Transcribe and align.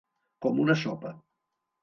Com 0.45 0.61
una 0.63 0.77
sopa. 0.85 1.13